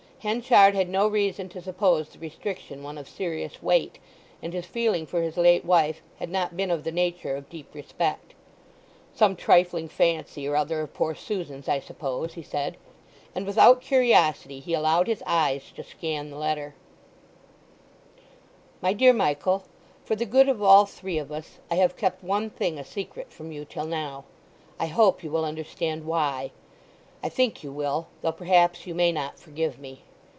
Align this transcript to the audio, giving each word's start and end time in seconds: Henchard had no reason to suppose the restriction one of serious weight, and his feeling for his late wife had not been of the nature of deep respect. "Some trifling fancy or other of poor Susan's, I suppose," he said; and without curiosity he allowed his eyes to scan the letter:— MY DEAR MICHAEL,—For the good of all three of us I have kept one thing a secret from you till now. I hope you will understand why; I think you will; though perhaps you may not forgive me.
Henchard 0.21 0.75
had 0.75 0.87
no 0.87 1.07
reason 1.07 1.49
to 1.49 1.63
suppose 1.63 2.09
the 2.09 2.19
restriction 2.19 2.83
one 2.83 2.99
of 2.99 3.09
serious 3.09 3.63
weight, 3.63 3.97
and 4.39 4.53
his 4.53 4.67
feeling 4.67 5.07
for 5.07 5.23
his 5.23 5.35
late 5.35 5.65
wife 5.65 6.03
had 6.19 6.29
not 6.29 6.55
been 6.55 6.69
of 6.69 6.83
the 6.83 6.91
nature 6.91 7.35
of 7.35 7.49
deep 7.49 7.73
respect. 7.73 8.35
"Some 9.15 9.35
trifling 9.35 9.87
fancy 9.89 10.47
or 10.47 10.55
other 10.55 10.81
of 10.81 10.93
poor 10.93 11.15
Susan's, 11.15 11.67
I 11.67 11.79
suppose," 11.79 12.33
he 12.35 12.43
said; 12.43 12.77
and 13.33 13.47
without 13.47 13.81
curiosity 13.81 14.59
he 14.59 14.75
allowed 14.75 15.07
his 15.07 15.23
eyes 15.25 15.71
to 15.75 15.83
scan 15.83 16.29
the 16.29 16.37
letter:— 16.37 16.75
MY 18.79 18.93
DEAR 18.93 19.13
MICHAEL,—For 19.13 20.15
the 20.15 20.27
good 20.27 20.47
of 20.47 20.61
all 20.61 20.85
three 20.85 21.17
of 21.17 21.31
us 21.31 21.57
I 21.71 21.77
have 21.77 21.97
kept 21.97 22.23
one 22.23 22.51
thing 22.51 22.77
a 22.77 22.85
secret 22.85 23.31
from 23.31 23.51
you 23.51 23.65
till 23.65 23.87
now. 23.87 24.25
I 24.79 24.85
hope 24.85 25.23
you 25.23 25.31
will 25.31 25.45
understand 25.45 26.05
why; 26.05 26.51
I 27.23 27.29
think 27.29 27.63
you 27.63 27.71
will; 27.71 28.05
though 28.21 28.31
perhaps 28.31 28.85
you 28.85 28.93
may 28.93 29.11
not 29.11 29.39
forgive 29.39 29.79
me. 29.79 30.03